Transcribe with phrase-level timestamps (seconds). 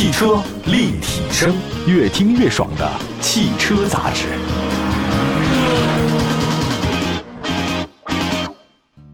[0.00, 1.54] 汽车立体声，
[1.86, 4.28] 越听越爽的汽车杂志。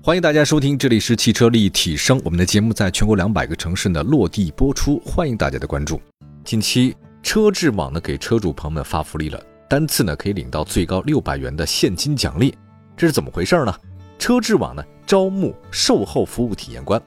[0.00, 2.22] 欢迎大家收听，这里是汽车立体声。
[2.24, 6.00] 我们的节目在全国两百个城市呢落地播出，欢迎大家的关注。
[6.44, 12.54] 近期车智网呢给车主朋友们发福利了，单次呢可以领到最高六百元的现金奖励，
[12.96, 13.74] 这是怎么回事呢？
[14.20, 17.02] 车智网呢招募售后服务体验官，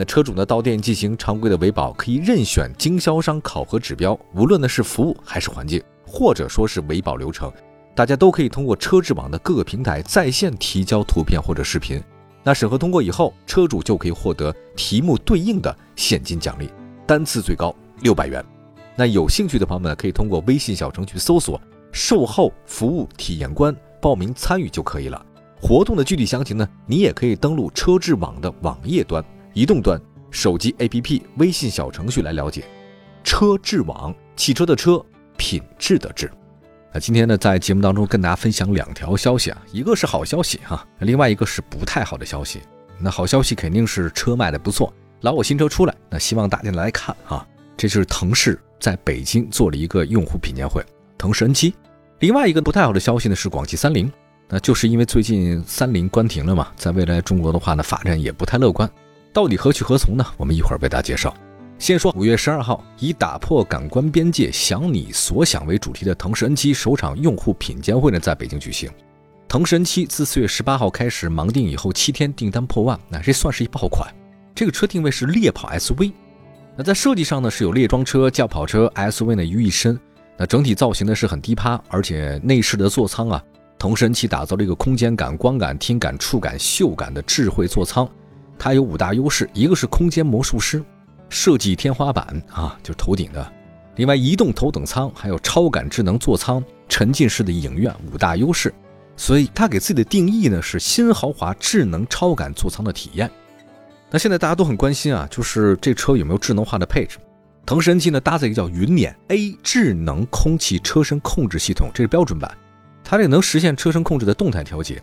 [0.00, 7.52] 那车主呢到店进行常规的维保，可以任选经销商考核指标，无论呢是服务还是环境，或者说是维保流程，
[7.94, 12.02] 大家都可以通过车质网的各个平台在线提交图片或者视频。
[12.42, 16.70] 那审核通过以后，车主就可以获得题目对应的现金奖励，
[17.06, 18.42] 单次最高六百元。
[18.96, 21.60] 那有兴趣的朋友们可以通过微信小程序搜索
[21.92, 25.26] “售后服务体验官”报名参与就可以了。
[25.60, 30.00] 活动的具体详情呢，你也可以登录车质网的网页端、移动端、
[30.30, 32.64] 手机 APP、微信小程序来了解。
[33.22, 35.04] 车智网，汽车的车，
[35.36, 36.30] 品质的质。
[36.92, 42.60] 那今天呢，在节目当中跟大家分享两条消息啊，一个是好消息哈，另外一个是不太好的消息。
[42.98, 47.46] 那好消息肯定是车卖的不错，老我新车出来，那希望大家来看啊。
[47.76, 50.84] 这就是腾势在北京做了一个用户品鉴会，
[51.16, 51.72] 腾势 N7。
[52.18, 54.12] 另外一个不太好的消息呢是广汽三菱，
[54.48, 58.90] 那就是因为最近三菱关停了嘛，在未来中国的话呢发展也不太乐观，
[59.32, 60.26] 到底何去何从呢？
[60.36, 61.32] 我们一会儿为大家介绍。
[61.78, 68.90] 先说五月十二号，以打破感官边界，想你所想为主题的腾势 N7 首场用户品鉴会呢，在北京举行。
[69.46, 74.12] 腾势 N7 自四月十八号开始盲定以后，七天订单破万，那这算是一爆款。
[74.52, 76.12] 这个车定位是猎跑 SUV，
[76.76, 79.98] 那在设计上呢，是有猎装车、轿跑车、SUV 呢于一身。
[80.36, 83.42] 那整体造型呢是很低趴，而且内饰的座舱啊，
[83.78, 88.08] 腾势 N7 打造了一个空间感、光感、听感、触感、嗅感的智慧座舱。
[88.62, 90.84] 它有五大优势，一个是空间魔术师。
[91.30, 93.50] 设计天花板啊，就是头顶的。
[93.96, 98.72] 另外，移动头等舱还有超感智能座舱、沉浸式的影院五大优势。
[99.16, 103.30] 所以，它给自己的定义呢是新豪华智能超感座舱的体验。
[104.10, 107.16] 那现在大家都很关心啊，就是这车有没有智能化的配置？
[107.64, 112.54] 腾势 N7 呢搭载一个叫云辇 A 智能空气车身控制系统，这是标准版，
[113.02, 115.02] 它这个能实现车身控制的动态调节。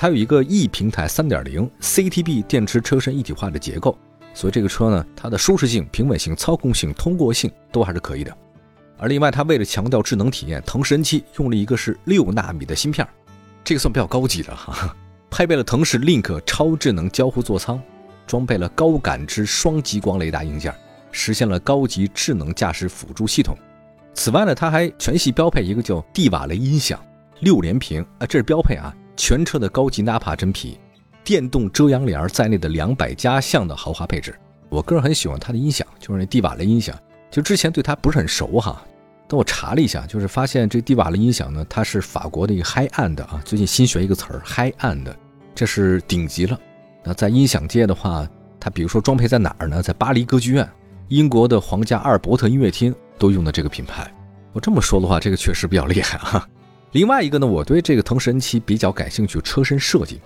[0.00, 3.98] 它有一个 E 平台3.0 CTB 电池车身一体化的结构。
[4.32, 8.32] 所以这个车呢，它的舒适性、平稳性、操控性、通过性都还是可以的。
[8.96, 13.04] 而另外，它为了强调智能体验，腾势 N7 用了一个是六纳米的芯片，
[13.64, 14.94] 这个算比较高级的哈。
[15.30, 17.82] 配备了腾势 Link 超智能交互座舱，
[18.24, 20.72] 装备了高感知双激光雷达硬件，
[21.10, 23.56] 实现了高级智能驾驶辅助系统。
[24.14, 27.04] 此外呢，它还全系标配一个叫蒂瓦雷音响，
[27.40, 30.78] 六连屏啊，这是标配啊，全车的高级纳帕真皮。
[31.24, 34.34] 电动遮阳帘在内的两百加项的豪华配置，
[34.70, 36.96] 我个人很喜欢它的音响，就是那蒂瓦雷音响。
[37.30, 38.82] 就之前对它不是很熟哈，
[39.28, 45.12] 但我查了一下，就是发现这蒂瓦雷音响呢，它是法国的一个 High End 啊，最近新学一个词儿 High End，
[45.54, 46.58] 这是顶级了。
[47.04, 48.26] 那在音响界的话，
[48.58, 49.82] 它比如说装配在哪儿呢？
[49.82, 50.66] 在巴黎歌剧院、
[51.08, 54.10] 英国的皇家阿尔伯特音乐厅都用的这个品牌。
[54.54, 56.48] 我这么说的话，这个确实比较厉害啊。
[56.92, 60.20] 另外一个呢，我对这个腾势 N7 比较感兴趣，车身设计。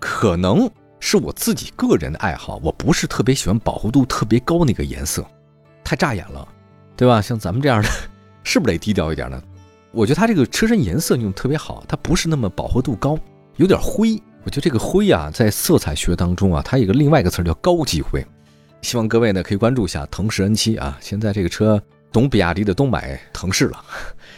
[0.00, 0.68] 可能
[1.00, 5.24] 是我自己个人的爱好，我不是特别喜欢饱和度特别高那个颜色，
[5.82, 6.46] 太扎眼了，
[6.96, 7.22] 对吧？
[7.22, 7.88] 像咱们这样的，
[8.42, 9.42] 是不是得低调一点呢？
[9.92, 13.18] 我觉得它这个车身颜色用特别好，它不是那么饱和度高，
[13.56, 14.20] 有点灰。
[14.42, 18.22] 我觉得这个灰啊，在色彩学当中啊，它有个另外一个词叫高级灰。
[18.82, 21.82] 希望各位呢可以关注一下腾势 N7 啊，现在这个车
[22.14, 23.84] 懂比亚迪的都买腾势了，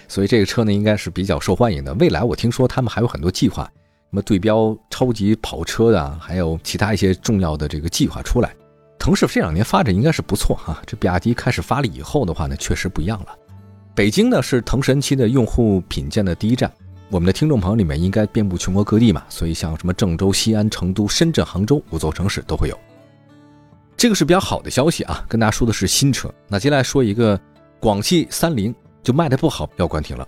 [0.08, 1.92] 所以这个车呢应该是比较受欢迎的。
[1.96, 3.64] 未来我听说他们还有很多计划。
[3.64, 8.54] 什么对标超级跑车的，还有其他一些重要的这个计划出来。
[8.98, 10.80] 腾势这两年发展应该是不错哈。
[10.86, 13.26] 这比亚迪开始发力以后的话呢，确实不一样了。
[13.94, 16.72] 北京呢是腾势七的用户品鉴的第一站。
[17.10, 22.78] 我们的听众朋友里面应该遍布全国各地嘛，所以像什么郑州、西安、成都、深圳、杭州五座城市都会有。
[23.98, 26.32] 这个是比较好的消息啊，跟大家说的是新车。
[26.48, 27.38] 那接下来说一个，
[27.86, 30.26] 广汽三菱就卖的不好要关停了。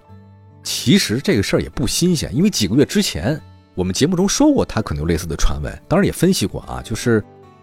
[0.62, 3.36] 其实这个事儿也不新鲜，因为几个月之前。
[3.74, 7.20] 我们节目中说过，它可能有类似的传闻，当然也分析过啊，就是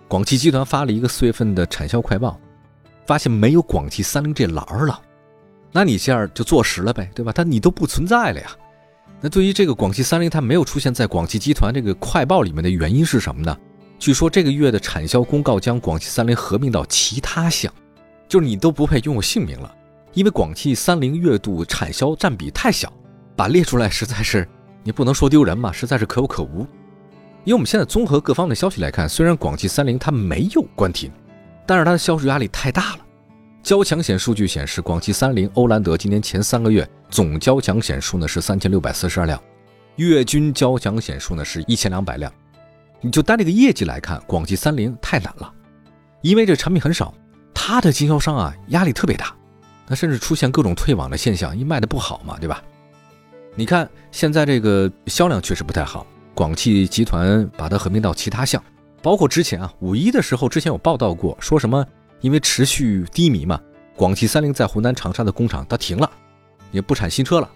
[0.09, 2.37] 广汽集团发了一个四月份的产销快报，
[3.05, 4.99] 发现没有广汽三菱这栏儿了，
[5.71, 7.31] 那你这样就坐实了呗，对吧？
[7.31, 8.51] 它你都不存在了呀。
[9.21, 13.57] 那对于这个广汽三菱，它没有出现在广汽集团这个快报里面的原因是什么呢？
[13.97, 17.73] 据说这个月的产销公告将广汽三菱合并到其他项，
[18.27, 19.75] 就是你都不配拥有姓名了，
[20.15, 22.91] 因为广汽三菱月度产销占比太小，
[23.35, 24.47] 把列出来实在是。
[24.81, 26.65] 你不能说丢人嘛，实在是可有可无。
[27.43, 31.11] 因为我们现在综合各方的消息来看，虽然广汽三菱它没有关停，
[31.65, 32.99] 但是它的销售压力太大了。
[33.61, 39.41] 交强险数据显示，广汽三菱、欧蓝德今年前三个月总交强险数呢是三千六百四十二辆，
[39.97, 42.31] 月均交强险数呢是一千两百辆。
[43.01, 45.51] 你就单这个业绩来看，广汽三菱太难了，
[46.21, 47.13] 因为这产品很少，
[47.53, 49.35] 它的经销商啊压力特别大，
[49.87, 52.63] 那甚至出现各种退网的现象，因为卖的不好嘛，对吧？
[53.55, 58.61] 你看现在这个销量确实不太好，广汽集团把它合并到其他项，
[59.01, 61.85] 包括之前啊五一的时候，之前有报道过，说什么？
[62.21, 63.59] 因为持续低迷嘛，
[63.95, 66.09] 广汽三菱在湖南长沙的工厂它停了，
[66.71, 67.49] 也不产新车了。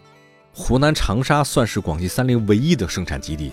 [0.54, 3.52] 湖南长沙算是广汽三菱唯一的生产基地，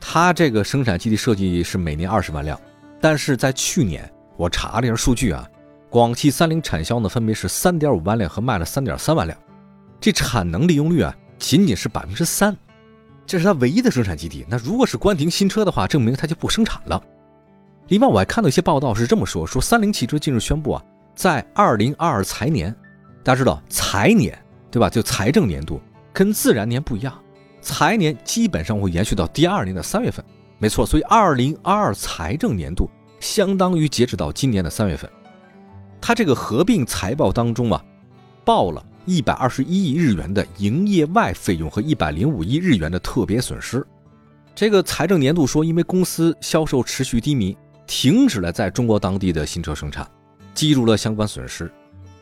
[0.00, 2.58] 它这个生产基地设计是每年二十万辆，
[3.00, 5.46] 但是在去年我查了一下数据啊，
[5.90, 9.38] 广汽三菱产销呢分别是三点五万辆和卖了三点三万辆，
[10.00, 12.54] 这产能利用率啊仅仅是百分之三，
[13.26, 14.44] 这是它唯一的生产基地。
[14.48, 17.02] 那如果是关停新车的话，证明它就不生产了。
[17.88, 22.70] 另外，我还看到一些报道是这么说：说三菱汽车近日宣布啊，在二零二二财年，
[23.24, 24.38] 大家知道财年
[24.70, 24.90] 对吧？
[24.90, 25.80] 就财政年度
[26.12, 27.18] 跟自然年不一样，
[27.62, 30.22] 财年基本上会延续到第二年的三月份，
[30.58, 30.84] 没错。
[30.84, 32.90] 所以二零二二财政年度
[33.20, 35.10] 相当于截止到今年的三月份，
[36.00, 37.84] 它这个合并财报当中啊，
[38.44, 43.86] 报了一百二十一亿日元的营业外费用和一百零五亿日元的特别损失。
[44.54, 47.56] 这个财政年度说，因为公司销售持续低迷。
[47.90, 50.06] 停止了在中国当地的新车生产，
[50.52, 51.72] 计入了相关损失。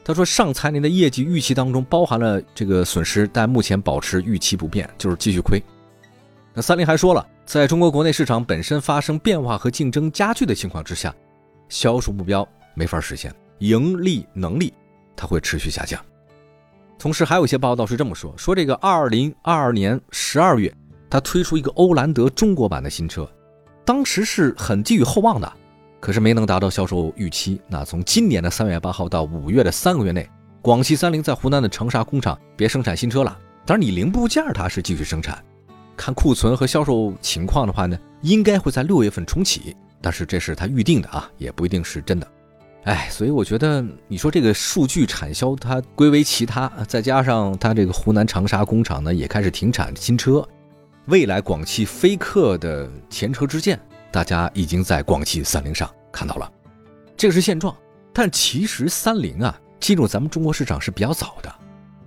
[0.04, 5.60] 他说，上财年的业绩预期当中包含了这个损失，但目前保持预期不变，就是继续亏。
[6.54, 11.12] 那三菱还说了，在中国国内市场本身发生变化和竞争加剧的情况之下，
[11.68, 14.72] 销售目标没法实现，盈利能力
[15.14, 16.00] 它会持续下降。
[16.98, 20.72] 同时，还有一些报道是这么说：说这个二零二二年十二月，
[21.10, 23.28] 它推出一个欧蓝德中国版的新车。
[23.84, 25.52] 当时是很寄予厚望的，
[26.00, 27.60] 可是没能达到销售预期。
[27.68, 30.28] 那从今年的三月八号到五月的三个月内，
[30.62, 33.38] 广汽三菱在湖南的长沙工厂别生产新车了。
[33.64, 35.44] 当然，你零部件它是继续生产，
[35.96, 39.76] 看库存和销售情况的话呢，应该会在六月份重启。
[40.00, 42.26] 但是这是他预定的啊，也不一定是真的。
[42.86, 50.46] 哎，所以我觉得你说这个数据产销它归为其他，再加上它这个湖南长沙工厂呢也开始停产新车。
[51.06, 53.76] 未来广汽菲克的前车之鉴，
[54.12, 56.48] 大家已经在广汽三菱上看到了，
[57.16, 57.74] 这个是现状。
[58.12, 61.52] 但其实三菱啊进入咱们中国市场是比较早的，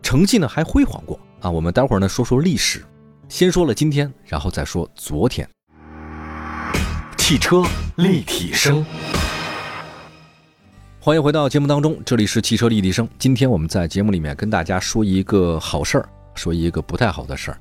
[0.02, 1.52] 成绩呢还辉煌过啊。
[1.52, 2.86] 我们待会儿呢说说历史，
[3.28, 5.46] 先说了今天，然后再说昨天。
[7.18, 7.64] 汽车
[7.98, 8.84] 立体声，
[11.10, 13.10] 欢迎回到节目当中，这里是汽车立体声。
[13.18, 17.58] 今天我们在节目里面跟大家说一个好事儿，说一个不太好的事儿。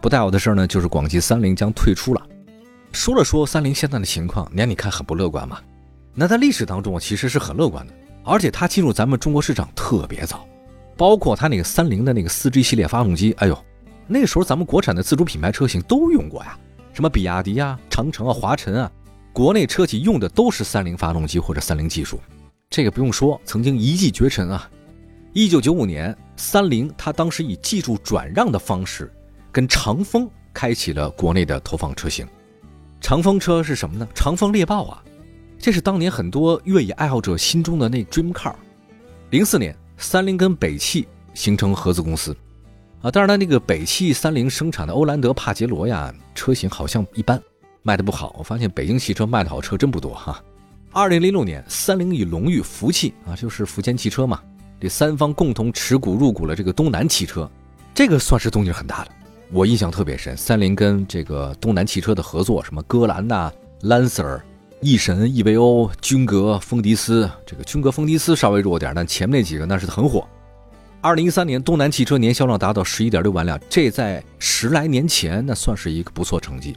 [0.00, 2.26] 不太好的事儿呢，就是广汽三菱将退出了。
[2.90, 5.58] 说了说三菱现在的情况，你，你看很不乐观嘛？
[6.14, 7.92] 那在历史当中其实是很乐观的，
[8.24, 10.48] 而且它进入咱们中国市场特别早，
[10.96, 13.64] 包括它那个三菱的那个四 G 系列发动机，哎呦，
[14.06, 16.58] 那时候咱们国产的自主品牌车型都用过呀，
[16.94, 18.90] 什么比亚迪啊、长城啊、华晨啊，
[19.30, 22.18] 国内车企用的都是三菱发动机或者三菱技术，
[22.70, 24.70] 这个不用说，曾经一骑绝尘啊。
[25.32, 29.12] 一九九五年，三菱它当时以技术转让的方式。
[29.50, 32.28] 跟长风开启了国内的投放车型，
[33.00, 34.06] 长风车是什么呢？
[34.14, 35.02] 长风猎豹啊，
[35.58, 38.54] 这是当年很多越野爱好者心中的那 dream car。
[39.30, 42.36] 零四年，三菱跟北汽形成合资公司，
[43.00, 47.42] 啊，但是呢，那个北汽三菱生产的欧蓝德、帕杰罗呀，车型好像一般，
[47.82, 48.36] 卖的不好。
[48.38, 50.40] 我发现北京汽车卖的好车真不多哈。
[50.90, 54.40] 二零零六年，三菱与龙裕、福汽啊，就是福建汽车嘛，
[54.80, 57.48] 这三方共同持股入股了这个东南汽车，
[57.94, 59.10] 这个算是动静很大的。
[59.52, 63.52] 我印象特别深，三菱跟这个东南汽车的合作，什么戈兰呐、
[63.82, 64.40] Lancer、
[64.80, 70.26] 翼神、EVO、君格、风迪斯，这个君格、风迪斯稍微弱点，但前面那几个那是很火。
[71.02, 76.74] 二零一三年，东南汽车年销量达到十一点六万辆，这在十来年前那算是一个不错成绩。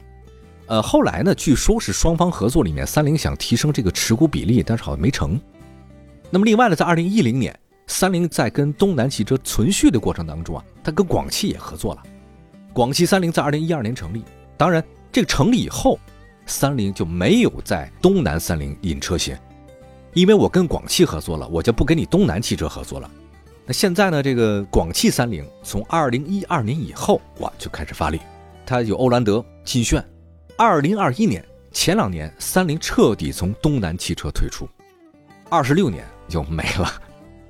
[0.72, 5.38] 呃，后来呢，据说是双方合作里面，三菱想提升这个持股比例，但是好像没成。
[6.30, 7.54] 那么另外呢，在二零一零年，
[7.88, 12.02] 三菱在跟东南汽车存续的过程当中啊，它跟广汽也合作了。
[12.72, 14.24] 广汽三菱在二零一二年成立，
[14.56, 15.98] 当然这个成立以后，
[16.46, 19.36] 三菱就没有在东南三菱引车型，
[20.14, 23.10] 因为我跟广汽合作了，我就不跟你东南汽车合作了。
[23.66, 28.18] 那现在呢，这个广汽三菱从二零一二年以后，哇就开始发力，
[28.64, 30.02] 它有欧蓝德、劲炫。
[30.64, 34.64] 二零二一年前两年，三菱彻底从东南汽车退出，
[35.48, 36.88] 二十六年就没了，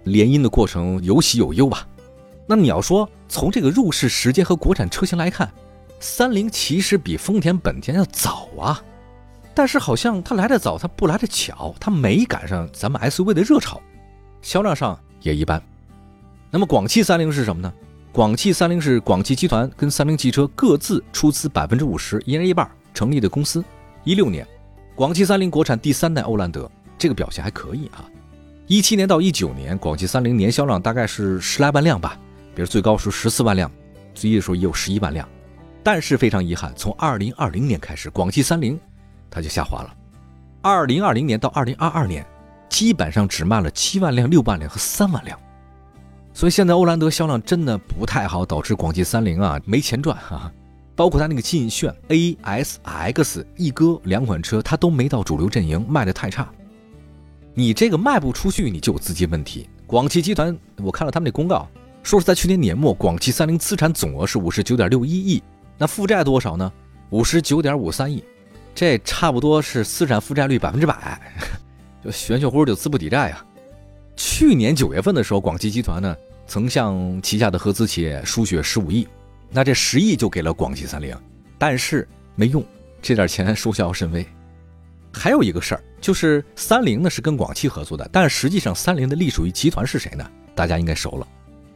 [0.04, 1.86] 联姻的过程有喜有忧吧。
[2.46, 5.52] 那你要说从这个入市时间和国产车型来看，
[6.00, 8.82] 三菱其实比丰田、本田要早啊，
[9.52, 13.78] 但是好像它来的早，它不来的巧，它没赶上咱们 SUV 的热潮。
[14.40, 15.62] 销量上也一般。
[16.50, 17.70] 那么广汽三菱是什么呢？
[18.10, 23.64] 广汽三菱是广汽集团跟三菱汽车各自出资百分之五十，一人一半成立的公司。
[24.04, 24.46] 一六年，
[24.94, 28.04] 广汽三菱国产第三代欧蓝德，这个表现还可以啊。
[28.66, 32.18] 一七年到一九年，广汽三菱年销量大概是十来万辆吧，
[32.54, 33.70] 比如最高是十四万辆，
[34.14, 35.28] 最低的时候也有十一万辆。
[35.82, 38.78] 但是非常遗憾，从二零二零年开始，广汽三菱
[39.28, 39.94] 它就下滑了。
[40.60, 42.24] 二零二零年到二零二二年，
[42.68, 45.38] 基本上只卖了七万辆、六万辆和三万辆。
[46.32, 50.50] 所以现在欧蓝德销量真的不太好，导致广汽三菱啊没钱赚哈。
[50.94, 56.48] 包括它那个劲炫 A S X、一哥两款车，它都没到主流阵营，卖的太差。
[57.54, 59.68] 你这个卖不出去，你就有资金问题。
[59.86, 61.68] 广汽集团，我看了他们那公告，
[62.02, 65.42] 说是在去年年末，广汽三菱资产总额是五十九点六一亿，
[65.76, 66.72] 那负债多少呢？
[67.10, 68.24] 五十九点五三亿，
[68.74, 71.20] 这差不多是资产负债率百分之百，
[72.02, 73.44] 就玄学乎就资不抵债呀。
[74.16, 79.06] 去年九月份的时候，广汽集团呢曾向旗下的合资企业输血十五亿，
[79.52, 81.14] 那这十亿就给了广汽三菱，
[81.58, 82.64] 但是没用，
[83.02, 84.26] 这点钱收效甚微。
[85.12, 90.28] 还有一个事儿，就是三菱呢是跟广汽合作的，但实际上三菱的隶属于集团是谁呢？
[90.54, 91.28] 大家应该熟了，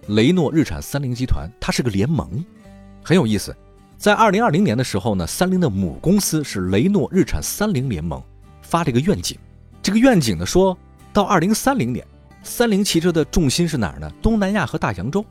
[0.09, 2.43] 雷诺日产三菱集团，它是个联盟，
[3.03, 3.55] 很有意思。
[3.99, 8.23] 在二零二零年的时候呢，三菱的母公司是雷诺日产三菱联盟，
[8.63, 9.39] 发了一个愿景，
[9.83, 10.77] 这个愿景呢说
[11.13, 12.07] 到二零三零年，
[12.43, 14.11] 三菱汽车的重心是哪儿呢？
[14.23, 15.25] 东南亚和大洋洲，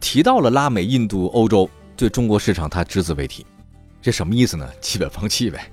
[0.00, 3.44] 提到了拉美、印度、欧洲，对中国市场他只字未提，
[4.02, 4.68] 这什么意思呢？
[4.80, 5.70] 基本放弃呗。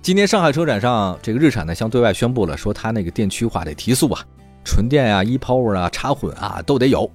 [0.00, 4.26] 今天上海车展上，这个日产呢向对外宣布了，说它那个电驱化得提速啊，
[4.64, 7.08] 纯电啊、e-power 啊、插混啊都得有，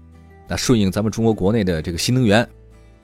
[0.47, 2.47] 那顺应咱们中国国内的这个新能源。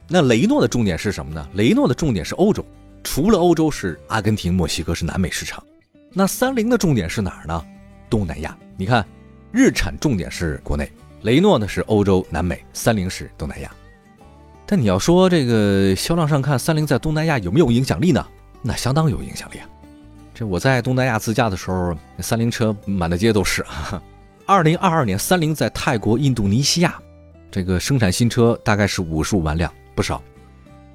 [0.07, 1.47] 那雷诺的重点是什么呢？
[1.53, 2.65] 雷诺的重点是欧洲，
[3.03, 5.61] 除了欧洲是阿根廷、墨西哥是南美市场。
[6.13, 7.65] 那三菱的重点是哪儿呢？
[8.09, 8.57] 东南亚。
[8.77, 9.05] 你看，
[9.51, 10.89] 日产重点是国内，
[11.23, 13.69] 雷诺呢是欧洲、南美，三菱是东南亚。
[14.65, 18.25] 但你要说这个销量上看，三菱在东南亚有没有影响力呢？
[18.61, 19.67] 那相当有影响力啊。
[20.33, 23.65] 这我在东南亚自驾的时候，三菱车满大街都是。
[24.47, 26.99] 二零二二年，三菱在泰国、印度尼西亚，
[27.51, 30.21] 这个生产新车大概是五十五万辆，不少。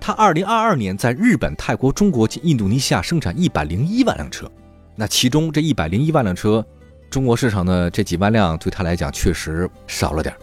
[0.00, 4.50] 它二零二二年在日本、泰国、中国及印度尼西亚生产一百零一万辆车，
[4.94, 6.64] 那其中这一百零一万辆车，
[7.10, 10.38] 中国市场的这几万辆对他来讲确实少了点儿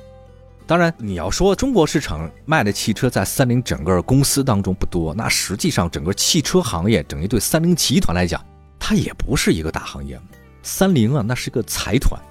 [0.67, 8.43] 当然，你要说中国市场卖的汽车在三菱整个公司当中不多，那实际上整个汽车行业等于对三菱集团来讲。
[8.79, 10.19] 它也不是一个大行业，
[10.61, 12.21] 三菱啊，那是个财团，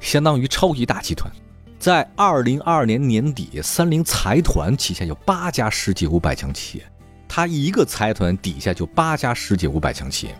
[0.00, 1.30] 相当于超级大集团。
[1.78, 6.84] 在二零二二年年底，三菱财团旗下有八家世界五百强企业，
[7.26, 10.34] 它一个财团底下就八家世界五百强企业。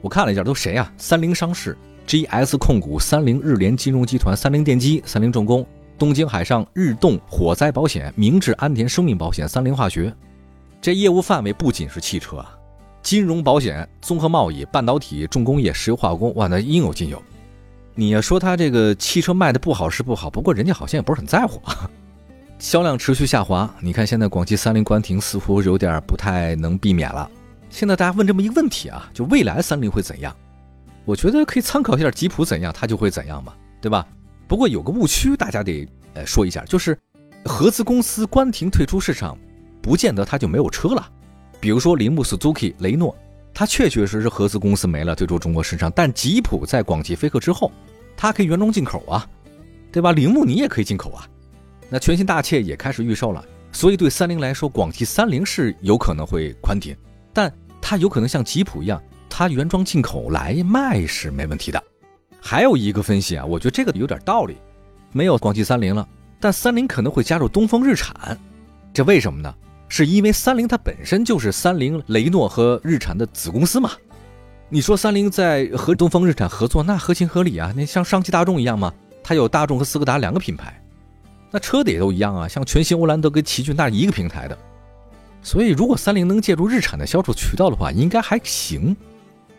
[0.00, 0.92] 我看了一下，都谁啊？
[0.98, 1.76] 三菱商事、
[2.06, 10.14] GS 控股、三菱日联金融集团、三菱电机、三菱重工、东京海上日动火灾保险、明治安田生命保险、三菱化学。
[10.80, 12.54] 这业务范围不仅是汽车啊。
[13.02, 17.22] 金融保险、综合贸易、半导体、重工业、石油化工，哇，那应有尽有。
[17.94, 21.60] 你要说它这个汽车卖的不好是不好，不过人家好像也不是很在乎，
[22.58, 23.72] 销量持续下滑。
[23.80, 27.30] 你看现在广汽三菱关停似乎有点不太能避免了。
[27.70, 30.34] 现在大家问这么一个问题啊，就未来三菱会怎样？
[31.04, 34.06] 我觉得可以参考一下吉普怎样，它就会怎样嘛，对吧？
[34.46, 36.98] 不过有个误区，大家得呃说一下，就是
[37.44, 39.36] 合资公司关停退出市场，
[39.82, 41.10] 不见得它就没有车了。
[41.60, 43.16] 比如说铃木 Suzuki 雷诺，
[43.54, 45.90] 它确确实实合资公司没了，退出中国市场。
[45.94, 47.72] 但吉普在广汽菲克之后，
[48.16, 49.26] 它可以原装进口啊，
[49.90, 50.12] 对吧？
[50.12, 51.26] 铃木你也可以进口啊。
[51.88, 56.96] 那全新大切也开始预售了，所以对三菱来说，广汽三菱是有可能会宽停，
[57.32, 61.82] 但它有可能像吉普一样，它原装进口来卖是没问题的。
[62.46, 64.58] 还有一个分析啊，我觉得这个有点道理，
[65.12, 66.06] 没有广汽三菱了，
[66.38, 68.38] 但三菱可能会加入东风日产，
[68.92, 69.52] 这为什么呢？
[69.88, 73.92] 是因为三菱它本身就是三菱、雷诺和日产的子公司嘛？
[74.68, 77.72] 你说三菱在和东风日产合作，那合情合理啊。
[77.74, 80.78] 那像上汽大众一样嘛，它有大众和斯柯达两个品牌，
[81.50, 82.46] 那车的也都一样啊。
[82.46, 84.58] 像全新欧蓝德跟奇骏，那是一个平台的。
[85.42, 88.94] 所以如果三菱能借助日产的销售渠道的话，应该还行。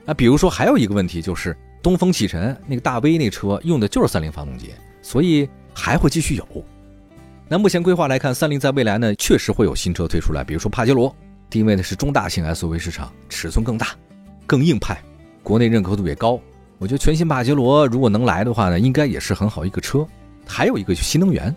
[0.06, 4.72] 啊，比如说还有一个问题就是东风启辰那个大 V 那车用的就是三菱发动机，
[5.02, 6.48] 所以还会继续有。
[7.48, 11.16] 那目前规划来看，三菱在未来呢，确实会有新车推出来，比如说帕杰罗，
[11.50, 13.90] 定位的是中大型 SUV 市场，尺寸更大，
[14.46, 15.00] 更硬派，
[15.44, 16.40] 国内认可度也高。
[16.78, 20.06] 我觉得全新帕杰罗如果能来的话呢，应该也是很好一个车。
[20.48, 21.56] 还有一个就新能源，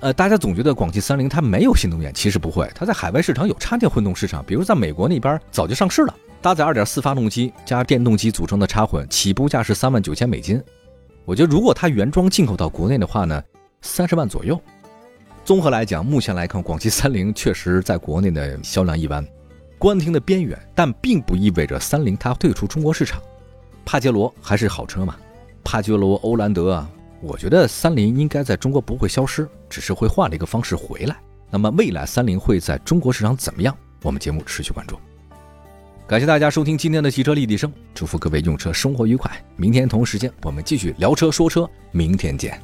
[0.00, 6.14] 呃，大家总觉得广汽三菱它没有新能源，其实不会，它在海外市场有插电混动市场，比如在美国那边早就上市了，
[6.46, 10.62] 搭载2.4发动机加电动机组成的插混，起步价是三万九千美金。
[11.24, 13.42] 我觉得如果它原装进口到国内的话呢，
[13.80, 14.56] 三十万左右。
[15.44, 19.26] 综合来讲，目前来看，广汽三菱 确实在国内的销量一般，
[19.76, 23.20] 关停的边缘，但并不意味着三菱它退出中国市场。
[23.84, 25.16] 帕杰罗还是好车嘛，
[25.64, 26.88] 帕杰罗、欧蓝德啊，
[27.20, 31.16] 我觉得三菱应该在中国不会消失，只是会换了一个方式回来。
[31.50, 33.76] 那么未来三菱会在中国市场怎么样？
[34.04, 34.96] 我们节目持续关注。
[36.08, 39.28] 感谢大家收听今天的汽车立体声，祝福各位用车生活愉快。
[39.56, 42.62] 明天同时间我们继续聊车说车，明天见。